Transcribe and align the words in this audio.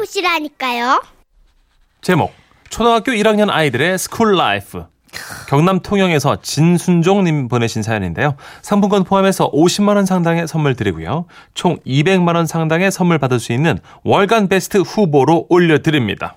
알아보시라니까요. 0.00 1.02
제목 2.00 2.32
초등학교 2.68 3.12
1학년 3.12 3.50
아이들의 3.50 3.98
school 3.98 4.36
life 4.36 4.86
경남 5.48 5.80
통영에서 5.80 6.40
진순종님 6.40 7.48
보내신 7.48 7.82
사연인데요. 7.82 8.36
상품권 8.62 9.04
포함해서 9.04 9.50
50만 9.50 9.96
원 9.96 10.06
상당의 10.06 10.46
선물 10.46 10.76
드리고요. 10.76 11.26
총 11.54 11.78
200만 11.80 12.36
원 12.36 12.46
상당의 12.46 12.92
선물 12.92 13.18
받을 13.18 13.40
수 13.40 13.52
있는 13.52 13.78
월간 14.04 14.48
베스트 14.48 14.78
후보로 14.78 15.46
올려드립니다. 15.48 16.36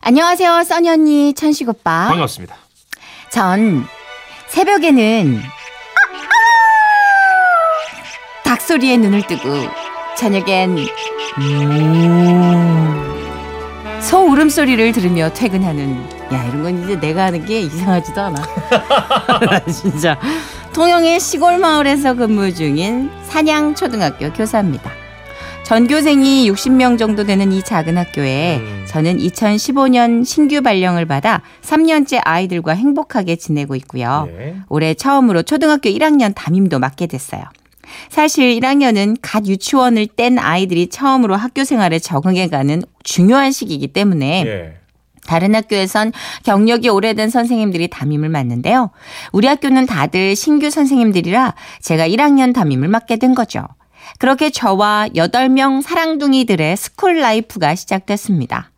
안녕하세요, 0.00 0.64
써니 0.64 0.88
언니, 0.88 1.34
천식 1.34 1.68
오빠. 1.68 2.08
반갑습니다. 2.08 2.56
전 3.30 3.84
새벽에는 4.48 5.40
닭 8.44 8.60
소리에 8.60 8.96
눈을 8.96 9.26
뜨고 9.26 9.48
저녁엔 10.16 10.78
음, 11.38 12.71
소 14.12 14.26
울음소리를 14.26 14.92
들으며 14.92 15.30
퇴근하는 15.32 15.96
야 16.34 16.44
이런 16.44 16.62
건 16.62 16.84
이제 16.84 17.00
내가 17.00 17.24
하는 17.24 17.46
게 17.46 17.62
이상하지도 17.62 18.20
않아. 18.20 18.42
나 19.40 19.64
진짜 19.72 20.18
통영의 20.74 21.18
시골 21.18 21.56
마을에서 21.56 22.12
근무 22.12 22.52
중인 22.52 23.10
산양 23.28 23.74
초등학교 23.74 24.30
교사입니다. 24.34 24.90
전교생이 25.64 26.46
60명 26.50 26.98
정도 26.98 27.24
되는 27.24 27.52
이 27.52 27.62
작은 27.62 27.96
학교에 27.96 28.58
음. 28.58 28.84
저는 28.86 29.16
2015년 29.16 30.26
신규 30.26 30.60
발령을 30.60 31.06
받아 31.06 31.40
3년째 31.62 32.20
아이들과 32.22 32.72
행복하게 32.72 33.36
지내고 33.36 33.76
있고요. 33.76 34.28
예. 34.38 34.56
올해 34.68 34.92
처음으로 34.92 35.42
초등학교 35.42 35.88
1학년 35.88 36.34
담임도 36.34 36.80
맡게 36.80 37.06
됐어요. 37.06 37.44
사실 38.08 38.58
1학년은 38.58 39.18
갓 39.22 39.46
유치원을 39.46 40.06
뗀 40.16 40.38
아이들이 40.38 40.88
처음으로 40.88 41.36
학교 41.36 41.64
생활에 41.64 41.98
적응해가는 41.98 42.82
중요한 43.02 43.52
시기이기 43.52 43.88
때문에 43.88 44.44
예. 44.46 44.74
다른 45.26 45.54
학교에선 45.54 46.12
경력이 46.44 46.88
오래된 46.88 47.30
선생님들이 47.30 47.88
담임을 47.88 48.28
맡는데요. 48.28 48.90
우리 49.30 49.46
학교는 49.46 49.86
다들 49.86 50.34
신규 50.34 50.68
선생님들이라 50.70 51.54
제가 51.80 52.08
1학년 52.08 52.52
담임을 52.52 52.88
맡게 52.88 53.16
된 53.16 53.34
거죠. 53.34 53.64
그렇게 54.18 54.50
저와 54.50 55.08
8명 55.14 55.80
사랑둥이들의 55.82 56.76
school 56.76 57.20
life가 57.20 57.76
시작됐습니다. 57.76 58.72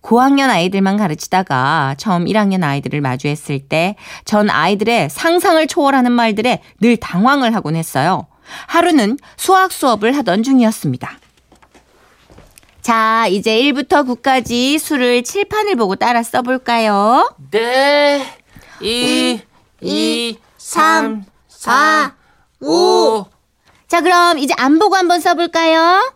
고학년 0.00 0.50
아이들만 0.50 0.96
가르치다가 0.96 1.94
처음 1.96 2.24
1학년 2.24 2.64
아이들을 2.64 3.00
마주했을 3.00 3.60
때 3.60 3.94
전 4.24 4.50
아이들의 4.50 5.10
상상을 5.10 5.64
초월하는 5.66 6.10
말들에 6.10 6.60
늘 6.80 6.96
당황을 6.96 7.54
하곤 7.54 7.76
했어요. 7.76 8.26
하루는 8.66 9.18
수학 9.36 9.72
수업을 9.72 10.16
하던 10.18 10.42
중이었습니다. 10.42 11.18
자, 12.80 13.26
이제 13.28 13.60
1부터 13.62 14.04
9까지 14.06 14.78
수를 14.78 15.22
칠판을 15.22 15.76
보고 15.76 15.94
따라 15.96 16.22
써볼까요? 16.22 17.32
네, 17.52 18.26
2, 18.80 19.40
2, 19.80 20.38
3, 20.58 21.24
4, 21.48 22.14
5. 22.60 23.26
자, 23.86 24.00
그럼 24.00 24.38
이제 24.38 24.52
안 24.58 24.78
보고 24.80 24.96
한번 24.96 25.20
써볼까요? 25.20 26.12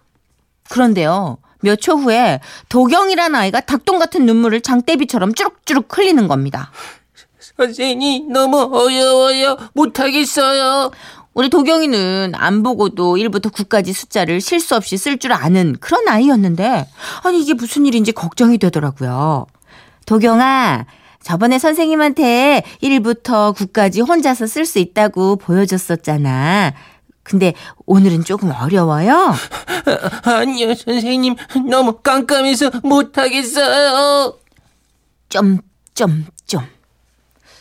그런데요, 0.69 1.39
몇 1.61 1.77
초 1.81 1.92
후에 1.97 2.41
도경이라는 2.69 3.34
아이가 3.39 3.61
닭똥 3.61 3.98
같은 4.01 4.27
눈물을 4.27 4.61
장대비처럼 4.61 5.34
쭈룩쭈룩 5.34 5.97
흘리는 5.97 6.27
겁니다. 6.27 6.73
선생님, 7.57 8.33
너무 8.33 8.59
어려워요. 8.73 9.57
못하겠어요. 9.73 10.91
우리 11.37 11.51
도경이는 11.51 12.33
안 12.34 12.62
보고도 12.62 13.17
1부터 13.17 13.53
9까지 13.53 13.92
숫자를 13.92 14.41
실수 14.41 14.75
없이 14.75 14.97
쓸 14.97 15.19
줄 15.19 15.34
아는 15.34 15.77
그런 15.81 16.09
아이였는데, 16.09 16.89
아니, 17.25 17.42
이게 17.42 17.53
무슨 17.53 17.84
일인지 17.84 18.12
걱정이 18.12 18.56
되더라고요. 18.56 19.45
도경아, 20.07 20.86
저번에 21.23 21.58
선생님한테 21.58 22.63
1부터 22.83 23.55
9까지 23.55 24.08
혼자서 24.08 24.46
쓸 24.46 24.64
수 24.64 24.79
있다고 24.79 25.36
보여줬었잖아. 25.36 26.73
근데 27.23 27.52
오늘은 27.85 28.25
조금 28.25 28.51
어려워요? 28.51 29.35
아니요, 30.25 30.75
선생님. 30.75 31.36
너무 31.69 31.98
깜깜해서 31.98 32.70
못하겠어요. 32.83 34.39
점, 35.29 35.58
점, 35.92 36.25
점. 36.46 36.64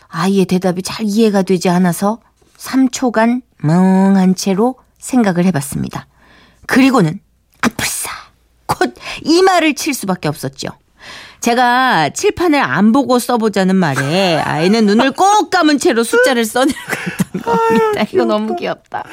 아이의 0.08 0.46
대답이 0.46 0.82
잘 0.82 1.06
이해가 1.06 1.42
되지 1.42 1.68
않아서 1.68 2.20
3초간 2.58 3.42
멍한 3.58 4.36
채로 4.36 4.76
생각을 5.00 5.46
해봤습니다. 5.46 6.08
그리고는 6.68 7.20
아플싸! 7.62 8.10
곧이 8.66 9.42
말을 9.44 9.76
칠 9.76 9.94
수밖에 9.94 10.28
없었죠. 10.28 10.70
제가 11.40 12.10
칠판을 12.10 12.60
안 12.60 12.92
보고 12.92 13.20
써보자는 13.20 13.76
말에 13.76 14.38
아이는 14.44 14.88
눈을 14.88 15.12
꼭 15.12 15.52
감은 15.52 15.78
채로 15.78 16.04
숫자를 16.04 16.44
써내려고 16.44 16.80
했던 16.82 17.42
겁니다. 17.42 18.06
이거 18.12 18.26
너무 18.26 18.56
귀엽다. 18.56 19.04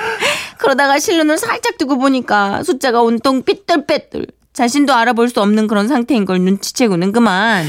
그러다가 0.56 0.98
실눈을 0.98 1.36
살짝 1.36 1.76
뜨고 1.76 1.98
보니까 1.98 2.62
숫자가 2.62 3.02
온통 3.02 3.42
삐뚤빼뚤. 3.42 4.24
자신도 4.54 4.94
알아볼 4.94 5.28
수 5.28 5.40
없는 5.42 5.66
그런 5.66 5.88
상태인 5.88 6.24
걸 6.24 6.40
눈치채고는 6.40 7.12
그만. 7.12 7.66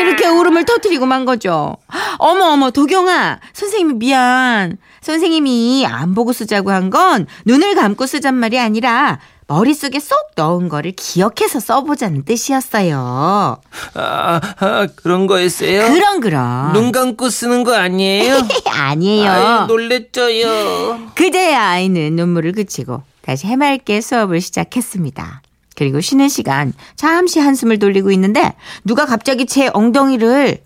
이렇게 0.00 0.26
울음을 0.28 0.64
터뜨리고 0.64 1.06
만 1.06 1.24
거죠. 1.24 1.76
어머, 2.18 2.46
어머, 2.46 2.70
도경아. 2.70 3.38
선생님이 3.52 3.94
미안. 3.98 4.76
선생님이 5.00 5.84
안 5.86 6.14
보고 6.14 6.32
쓰자고 6.32 6.70
한 6.70 6.90
건 6.90 7.26
눈을 7.46 7.74
감고 7.74 8.06
쓰잔 8.06 8.34
말이 8.34 8.58
아니라 8.58 9.18
머릿속에 9.48 9.98
쏙 9.98 10.16
넣은 10.36 10.68
거를 10.68 10.92
기억해서 10.92 11.58
써보자는 11.60 12.24
뜻이었어요. 12.24 13.58
아, 13.94 14.40
아, 14.60 14.86
그런 14.96 15.26
거였어요? 15.26 15.92
그럼, 15.92 16.20
그럼. 16.20 16.72
눈 16.72 16.92
감고 16.92 17.28
쓰는 17.30 17.64
거 17.64 17.74
아니에요? 17.74 18.36
아니에요. 18.70 19.30
아이, 19.30 19.66
놀랬죠요. 19.66 21.12
그제야 21.14 21.62
아이는 21.70 22.14
눈물을 22.16 22.52
그치고 22.52 23.02
다시 23.22 23.46
해맑게 23.46 24.00
수업을 24.00 24.40
시작했습니다. 24.40 25.42
그리고 25.82 26.00
쉬는 26.00 26.28
시간 26.28 26.72
잠시 26.94 27.40
한숨을 27.40 27.80
돌리고 27.80 28.12
있는데 28.12 28.54
누가 28.84 29.04
갑자기 29.04 29.46
제 29.46 29.68
엉덩이를 29.72 30.62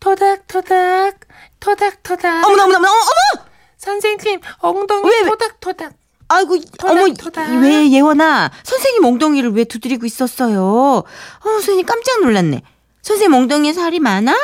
토닥토닥, 0.00 1.18
토닥토닥. 1.60 2.44
어머나 2.46 2.64
어머나 2.64 2.76
어머나 2.78 2.90
어머! 2.90 3.44
선생님, 3.78 4.40
엉덩이 4.58 5.08
왜, 5.08 5.20
왜? 5.22 5.30
토닥토닥. 5.30 5.94
아이고 6.28 6.58
토닥, 6.78 6.90
어머 6.90 7.14
토닥. 7.14 7.50
왜 7.62 7.90
예원아 7.90 8.50
선생님 8.62 9.02
엉덩이를 9.04 9.52
왜 9.54 9.64
두드리고 9.64 10.04
있었어요? 10.04 10.62
어 10.62 11.04
선생님 11.42 11.86
깜짝 11.86 12.20
놀랐네. 12.22 12.60
선생님 13.00 13.34
엉덩이에 13.34 13.72
살이 13.72 13.98
많아? 13.98 14.36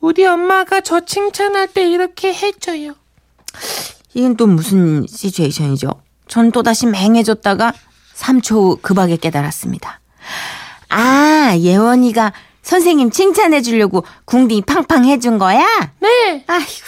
우리 0.00 0.24
엄마가 0.24 0.82
저 0.82 1.00
칭찬할 1.04 1.66
때 1.68 1.88
이렇게 1.90 2.32
해줘요. 2.32 2.94
이건 4.14 4.36
또 4.36 4.46
무슨 4.46 5.04
시츄에이션이죠? 5.08 5.90
전 6.28 6.52
또다시 6.52 6.86
맹해졌다가 6.86 7.72
3초 8.16 8.50
후 8.54 8.78
급하게 8.80 9.16
깨달았습니다. 9.16 10.00
아, 10.88 11.54
예원이가 11.58 12.32
선생님 12.62 13.10
칭찬해 13.10 13.62
주려고 13.62 14.04
궁디 14.24 14.62
팡팡 14.62 15.04
해준 15.04 15.38
거야? 15.38 15.64
네. 16.00 16.44
아이고, 16.46 16.86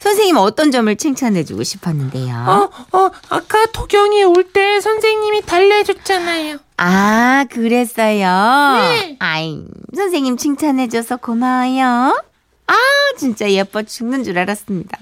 선생님 0.00 0.36
어떤 0.36 0.70
점을 0.72 0.94
칭찬해 0.96 1.44
주고 1.44 1.62
싶었는데요? 1.62 2.34
어, 2.34 2.98
어, 2.98 3.10
아까 3.28 3.66
도경이 3.66 4.24
올 4.24 4.44
때 4.52 4.80
선생님이 4.80 5.42
달래줬잖아요. 5.42 6.58
아, 6.78 7.44
그랬어요? 7.50 8.78
네. 8.82 9.16
아이, 9.20 9.62
선생님 9.94 10.36
칭찬해 10.36 10.88
줘서 10.88 11.16
고마워요. 11.18 12.20
아, 12.66 12.76
진짜 13.18 13.48
예뻐 13.50 13.82
죽는 13.82 14.24
줄 14.24 14.38
알았습니다. 14.38 14.98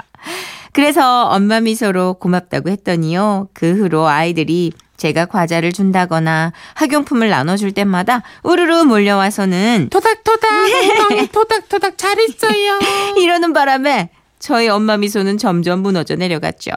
그래서 0.73 1.25
엄마 1.29 1.61
미소로 1.61 2.15
고맙다고 2.15 2.69
했더니요. 2.71 3.49
그 3.55 3.73
후로 3.73 4.07
아이들이 4.07 4.73
제가 5.01 5.25
과자를 5.25 5.73
준다거나 5.73 6.53
학용품을 6.75 7.31
나눠줄 7.31 7.73
때마다 7.73 8.23
우르르 8.43 8.85
몰려와서는 8.85 9.89
토닥토닥, 9.91 10.71
엉덩이 11.01 11.27
토닥토닥 11.29 11.97
잘했어요. 11.97 12.79
이러는 13.17 13.55
바람에 13.55 14.11
저희 14.39 14.69
엄마 14.69 14.99
미소는 14.99 15.39
점점 15.39 15.81
무너져 15.81 16.17
내려갔죠. 16.17 16.73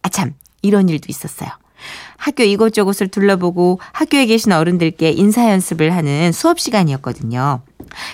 아, 0.00 0.08
참, 0.08 0.32
이런 0.62 0.88
일도 0.88 1.04
있었어요. 1.10 1.50
학교 2.16 2.44
이곳저곳을 2.44 3.08
둘러보고 3.08 3.78
학교에 3.92 4.24
계신 4.24 4.52
어른들께 4.52 5.10
인사 5.10 5.50
연습을 5.50 5.94
하는 5.94 6.32
수업 6.32 6.58
시간이었거든요. 6.58 7.60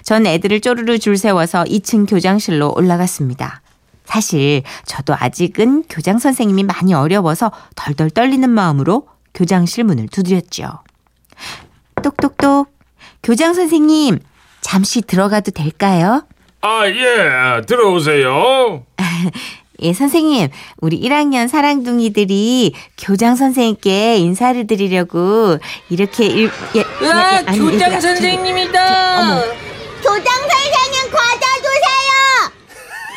전 0.02 0.26
애들을 0.26 0.60
쪼르르 0.60 0.98
줄 0.98 1.16
세워서 1.16 1.64
2층 1.64 2.10
교장실로 2.10 2.74
올라갔습니다. 2.76 3.62
사실 4.04 4.64
저도 4.86 5.14
아직은 5.16 5.84
교장 5.88 6.18
선생님이 6.18 6.64
많이 6.64 6.94
어려워서 6.94 7.52
덜덜 7.76 8.10
떨리는 8.10 8.50
마음으로 8.50 9.11
교장실 9.34 9.84
문을 9.84 10.08
두드렸죠. 10.08 10.80
똑똑똑. 12.02 12.68
교장 13.22 13.54
선생님, 13.54 14.18
잠시 14.60 15.00
들어가도 15.02 15.50
될까요? 15.52 16.24
아, 16.60 16.86
예, 16.86 17.62
들어오세요. 17.66 18.84
예, 19.80 19.92
선생님, 19.92 20.48
우리 20.78 21.00
1학년 21.00 21.48
사랑둥이들이 21.48 22.74
교장 22.98 23.34
선생님께 23.34 24.16
인사를 24.18 24.66
드리려고 24.66 25.58
이렇게 25.90 26.26
일, 26.26 26.50
예, 26.76 26.80
으아, 27.04 27.32
예, 27.40 27.44
아니, 27.46 27.58
교장 27.58 27.74
얘들아, 27.74 28.00
저기, 28.00 28.00
선생님이다. 28.00 29.20
어머. 29.20 29.40
교장 30.02 30.24
선생님 30.24 31.10
과자 31.10 31.46
주세요. 31.56 32.52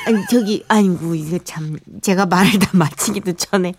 아니 0.05 0.23
저기 0.29 0.63
아이고 0.67 1.15
이거 1.15 1.39
참 1.43 1.77
제가 2.01 2.27
말을 2.27 2.59
다 2.59 2.69
마치기도 2.77 3.33
전에 3.33 3.73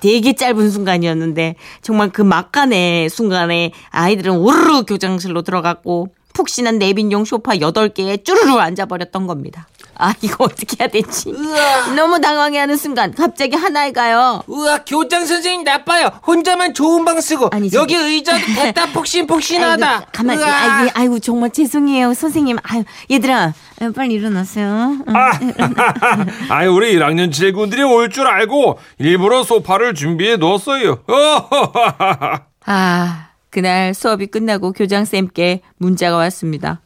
되게 0.00 0.34
짧은 0.34 0.70
순간이었는데 0.70 1.56
정말 1.80 2.10
그 2.10 2.22
막간의 2.22 3.08
순간에 3.08 3.72
아이들은 3.90 4.36
오르르 4.36 4.82
교장실로 4.84 5.42
들어갔고 5.42 6.08
푹신한 6.34 6.78
내빈용 6.78 7.24
소파 7.24 7.54
8개에 7.54 8.22
쭈르르 8.22 8.58
앉아버렸던 8.58 9.26
겁니다. 9.26 9.66
아 9.98 10.12
이거 10.20 10.44
어떻게 10.44 10.76
해야 10.80 10.88
되지? 10.88 11.30
으아, 11.30 11.94
너무 11.94 12.20
당황해하는 12.20 12.76
순간 12.76 13.14
갑자기 13.14 13.56
하나이가요. 13.56 14.42
으아, 14.50 14.78
교장 14.86 15.24
선생님 15.26 15.64
나빠요. 15.64 16.10
혼자만 16.26 16.74
좋은 16.74 17.04
방 17.04 17.20
쓰고 17.20 17.48
아니, 17.52 17.70
저기- 17.70 17.94
여기 17.94 18.04
의자도 18.04 18.38
됐다 18.62 18.92
폭신폭신하다. 18.92 19.90
아이고, 19.90 20.06
가만히 20.12 20.42
으아. 20.42 20.48
아이고, 20.48 20.90
아이고 20.94 21.18
정말 21.20 21.50
죄송해요 21.50 22.14
선생님. 22.14 22.58
아유 22.62 22.84
얘들아 23.10 23.52
아유, 23.80 23.92
빨리 23.92 24.14
일어나세요. 24.14 24.96
응. 25.06 25.14
아유, 26.50 26.72
우리 26.72 26.94
1학년 26.96 27.32
친구들이 27.32 27.82
올 27.82 28.08
줄 28.10 28.26
알고 28.26 28.78
일부러 28.98 29.42
소파를 29.42 29.94
준비해 29.94 30.36
뒀어요. 30.38 31.00
아, 32.66 33.28
그날 33.50 33.94
수업이 33.94 34.26
끝나고 34.26 34.72
교장 34.72 35.04
쌤께 35.04 35.60
문자가 35.78 36.16
왔습니다. 36.16 36.80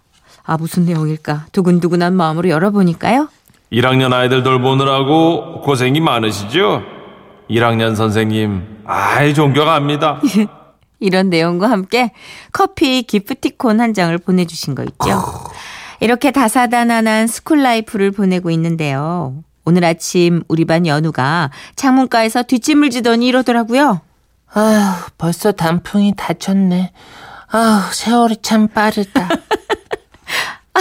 아, 0.44 0.56
무슨 0.56 0.84
내용일까? 0.84 1.46
두근두근한 1.52 2.14
마음으로 2.14 2.48
열어보니까요. 2.48 3.28
1학년 3.72 4.12
아이들 4.12 4.42
돌보느라고 4.42 5.60
고생이 5.62 6.00
많으시죠? 6.00 6.82
1학년 7.48 7.94
선생님, 7.96 8.82
아이, 8.84 9.34
존경합니다. 9.34 10.20
이런 11.00 11.30
내용과 11.30 11.70
함께 11.70 12.12
커피 12.52 13.02
기프티콘 13.02 13.80
한 13.80 13.94
장을 13.94 14.16
보내주신 14.18 14.74
거 14.74 14.82
있죠. 14.84 15.22
이렇게 16.00 16.30
다사다난한 16.30 17.26
school 17.26 17.62
life를 17.62 18.10
보내고 18.10 18.50
있는데요. 18.50 19.34
오늘 19.64 19.84
아침 19.84 20.42
우리 20.48 20.64
반 20.64 20.86
연우가 20.86 21.50
창문가에서 21.76 22.42
뒷짐을 22.42 22.90
지더니 22.90 23.26
이러더라고요. 23.28 24.00
아휴, 24.52 24.94
벌써 25.16 25.52
단풍이 25.52 26.14
다 26.16 26.30
졌네. 26.30 26.92
아휴, 27.52 27.92
세월이 27.92 28.36
참 28.42 28.68
빠르다. 28.68 29.28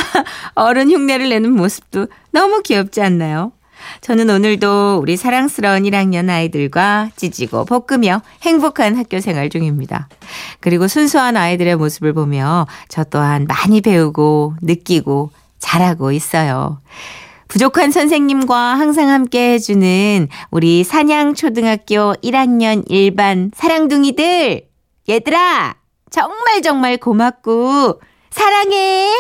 어른 0.55 0.91
흉내를 0.91 1.29
내는 1.29 1.51
모습도 1.51 2.07
너무 2.31 2.61
귀엽지 2.61 3.01
않나요? 3.01 3.51
저는 4.01 4.29
오늘도 4.29 4.99
우리 5.01 5.17
사랑스러운 5.17 5.83
1학년 5.83 6.29
아이들과 6.29 7.09
찢지고 7.15 7.65
볶으며 7.65 8.21
행복한 8.41 8.97
학교 8.97 9.19
생활 9.19 9.49
중입니다. 9.49 10.09
그리고 10.59 10.87
순수한 10.87 11.37
아이들의 11.37 11.75
모습을 11.75 12.13
보며 12.13 12.67
저 12.87 13.03
또한 13.03 13.45
많이 13.47 13.81
배우고 13.81 14.55
느끼고 14.61 15.31
잘하고 15.59 16.11
있어요. 16.11 16.81
부족한 17.47 17.91
선생님과 17.91 18.55
항상 18.55 19.09
함께 19.09 19.53
해주는 19.53 20.27
우리 20.51 20.83
산양초등학교 20.83 22.13
1학년 22.21 22.87
1반 22.87 23.51
사랑둥이들! 23.55 24.67
얘들아! 25.09 25.75
정말 26.11 26.61
정말 26.61 26.97
고맙고 26.97 28.01
사랑해! 28.39 29.11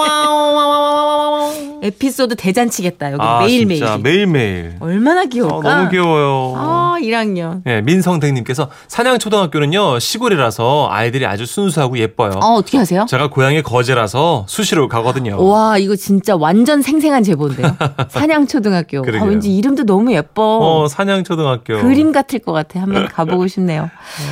와와와와와와. 0.00 1.50
에피소드 1.84 2.34
대잔치겠다. 2.34 3.12
여기 3.12 3.22
아, 3.22 3.42
매일매일. 3.42 3.78
진짜 3.80 3.96
매일매일. 3.96 4.74
얼마나 4.80 5.22
어, 5.22 5.26
귀여울까? 5.26 5.76
너무 5.76 5.88
귀여워요. 5.90 6.54
아, 6.56 6.96
1학년. 7.00 7.62
예, 7.66 7.80
민성택님께서 7.82 8.70
산양초등학교는요 8.88 10.00
시골이라서 10.00 10.88
아이들이 10.90 11.26
아주 11.26 11.46
순수하고 11.46 11.98
예뻐요. 11.98 12.32
어, 12.42 12.54
어떻게 12.54 12.76
하세요? 12.76 13.06
제가 13.08 13.30
고향이 13.30 13.62
거제라서 13.62 14.46
수시로 14.48 14.88
가거든요. 14.88 15.40
와, 15.40 15.78
이거 15.78 15.94
진짜 15.94 16.34
완전 16.34 16.82
생생한 16.82 17.22
제보인데요. 17.22 17.76
산양초등학교. 18.10 18.98
아. 18.98 19.24
왠지 19.24 19.54
이름도 19.54 19.84
너무 19.84 20.12
예뻐. 20.12 20.58
어, 20.58 20.88
산양초등학교. 20.88 21.82
그림 21.82 22.10
같을 22.10 22.40
것 22.40 22.50
같아. 22.50 22.80
한번 22.80 23.06
가보고 23.06 23.46
싶네요. 23.46 23.90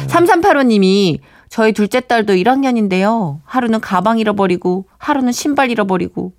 3385님이 0.08 1.20
저희 1.48 1.72
둘째 1.72 2.00
딸도 2.00 2.34
1학년인데요. 2.34 3.38
하루는 3.44 3.80
가방 3.80 4.18
잃어버리고, 4.18 4.86
하루는 4.98 5.32
신발 5.32 5.70
잃어버리고. 5.70 6.32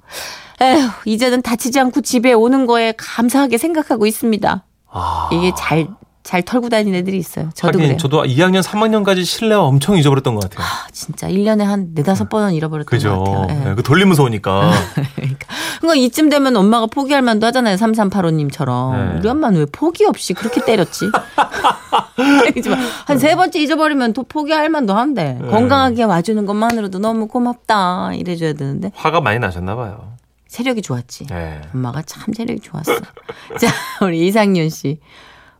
에휴, 0.61 0.89
이제는 1.05 1.41
다치지 1.41 1.79
않고 1.79 2.01
집에 2.01 2.33
오는 2.33 2.65
거에 2.65 2.93
감사하게 2.97 3.57
생각하고 3.57 4.05
있습니다. 4.05 4.63
아, 4.91 5.29
이게 5.31 5.53
잘, 5.57 5.87
잘 6.23 6.41
털고 6.43 6.67
다니는 6.69 6.99
애들이 6.99 7.17
있어요. 7.17 7.49
저도 7.53 7.79
그래요. 7.79 7.95
저도 7.97 8.23
2학년, 8.23 8.61
3학년까지 8.61 9.23
실내 9.23 9.55
엄청 9.55 9.97
잊어버렸던 9.97 10.35
것 10.35 10.43
같아요. 10.43 10.65
아, 10.65 10.87
진짜 10.91 11.27
1년에 11.27 11.63
한 11.63 11.91
네다섯 11.93 12.27
번은 12.29 12.53
잃어버렸던 12.53 12.89
그죠. 12.89 13.23
것 13.23 13.31
같아요. 13.31 13.65
예. 13.65 13.69
예, 13.71 13.75
그 13.75 13.83
돌림 13.83 14.09
무서우니까. 14.09 14.71
그러니까. 15.15 15.47
그러니까 15.79 15.95
이쯤 16.05 16.29
되면 16.29 16.55
엄마가 16.57 16.87
포기할 16.87 17.21
만도 17.21 17.47
하잖아요. 17.47 17.77
3385님처럼. 17.77 19.13
네. 19.13 19.19
우리 19.19 19.29
엄마는 19.29 19.59
왜 19.59 19.65
포기 19.71 20.05
없이 20.05 20.33
그렇게 20.33 20.63
때렸지? 20.65 21.05
한 23.05 23.17
세 23.17 23.35
번째 23.35 23.59
잊어버리면 23.59 24.13
또 24.13 24.23
포기할 24.23 24.69
만도 24.69 24.93
한데. 24.95 25.37
네. 25.41 25.47
건강하게 25.47 26.03
와주는 26.03 26.45
것만으로도 26.45 26.99
너무 26.99 27.27
고맙다. 27.27 28.13
이래줘야 28.15 28.53
되는데. 28.53 28.91
화가 28.95 29.21
많이 29.21 29.39
나셨나 29.39 29.75
봐요. 29.75 30.13
세력이 30.47 30.81
좋았지. 30.81 31.27
예. 31.31 31.61
엄마가 31.73 32.01
참 32.03 32.33
세력이 32.33 32.59
좋았어. 32.61 32.93
자, 33.59 33.67
우리 34.05 34.25
이상윤 34.27 34.69
씨. 34.69 34.99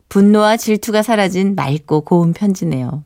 분노와 0.08 0.56
질투가 0.56 1.02
사라진 1.02 1.54
맑고 1.54 2.00
고운 2.02 2.32
편지네요. 2.32 3.04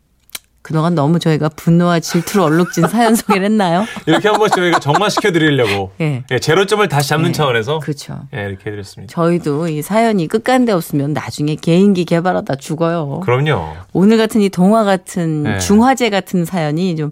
그동안 0.65 0.95
너무 0.95 1.19
저희가 1.19 1.51
분노와 1.51 2.01
질투로 2.01 2.45
얼룩진 2.45 2.89
사연 2.89 3.15
소개를 3.15 3.45
했나요? 3.45 3.85
이렇게 4.07 4.29
한 4.29 4.39
번씩 4.39 4.57
저희가 4.57 4.79
정화시켜 4.79 5.31
드리려고 5.31 5.93
예. 6.01 6.25
예, 6.31 6.39
제로점을 6.39 6.89
다시 6.89 7.11
잡는 7.11 7.29
예. 7.29 7.33
차원에서 7.33 7.81
그렇죠. 7.81 8.21
예, 8.35 8.47
이렇게 8.49 8.71
해드렸습니다. 8.71 9.13
저희도 9.13 9.69
이 9.69 9.83
사연이 9.83 10.27
끝간데 10.27 10.73
없으면 10.73 11.13
나중에 11.13 11.57
개인기 11.57 12.07
개발하다 12.07 12.55
죽어요. 12.57 13.21
그럼요. 13.21 13.75
오늘 13.93 14.17
같은 14.17 14.41
이 14.41 14.49
동화 14.49 14.85
같은 14.85 15.43
네. 15.43 15.59
중화제 15.59 16.09
같은 16.09 16.47
사연이 16.47 16.97
좀 16.97 17.11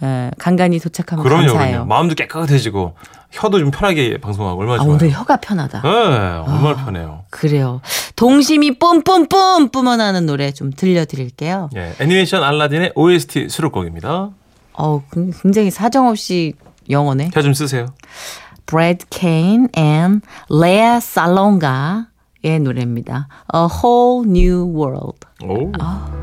에, 0.00 0.30
간간히 0.38 0.78
도착하면 0.78 1.24
그럼요, 1.24 1.46
감사해요. 1.48 1.72
그럼요. 1.72 1.88
마음도 1.88 2.14
깨끗해지고 2.14 2.94
혀도 3.32 3.58
좀 3.58 3.70
편하게 3.70 4.18
방송하고 4.18 4.60
얼마나 4.60 4.80
아, 4.82 4.84
좋아요. 4.84 4.94
오늘 4.96 5.10
혀가 5.10 5.36
편하다. 5.38 5.82
예, 5.84 5.88
얼마나 5.88 6.76
편해요. 6.84 7.24
그래요. 7.30 7.80
동심이 8.14 8.78
뿜뿜뿜 8.78 9.70
뿜어나는 9.70 10.26
노래 10.26 10.52
좀 10.52 10.70
들려드릴게요. 10.70 11.70
예, 11.76 11.94
애니메이션 11.98 12.44
알라딘의 12.44 12.92
OST 12.94 13.48
수록곡입니다. 13.48 14.30
어, 14.74 15.02
굉장히 15.42 15.70
사정없이 15.70 16.54
영어네. 16.90 17.30
혀 17.34 17.42
좀 17.42 17.54
쓰세요. 17.54 17.86
Brad 18.66 19.06
Kane 19.10 19.66
and 19.76 20.24
Lea 20.50 20.96
Salonga의 20.96 22.60
노래입니다. 22.60 23.28
A 23.54 23.60
Whole 23.62 24.28
New 24.28 24.66
World. 24.74 25.18
오. 25.44 25.72
I 25.80 26.21